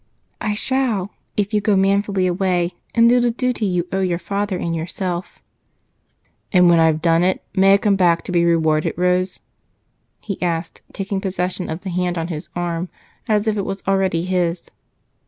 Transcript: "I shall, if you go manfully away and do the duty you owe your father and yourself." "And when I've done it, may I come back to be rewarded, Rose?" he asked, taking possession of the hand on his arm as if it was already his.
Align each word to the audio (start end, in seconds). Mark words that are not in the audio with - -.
"I 0.41 0.55
shall, 0.55 1.11
if 1.37 1.53
you 1.53 1.61
go 1.61 1.75
manfully 1.75 2.25
away 2.25 2.73
and 2.95 3.07
do 3.07 3.19
the 3.19 3.29
duty 3.29 3.67
you 3.67 3.87
owe 3.91 3.99
your 4.01 4.17
father 4.17 4.57
and 4.57 4.75
yourself." 4.75 5.37
"And 6.51 6.71
when 6.71 6.79
I've 6.79 7.03
done 7.03 7.21
it, 7.21 7.43
may 7.53 7.75
I 7.75 7.77
come 7.77 7.97
back 7.97 8.23
to 8.23 8.31
be 8.31 8.43
rewarded, 8.43 8.95
Rose?" 8.97 9.41
he 10.19 10.41
asked, 10.41 10.81
taking 10.91 11.21
possession 11.21 11.69
of 11.69 11.81
the 11.81 11.91
hand 11.91 12.17
on 12.17 12.29
his 12.29 12.49
arm 12.55 12.89
as 13.29 13.45
if 13.45 13.57
it 13.57 13.61
was 13.63 13.83
already 13.87 14.25
his. 14.25 14.71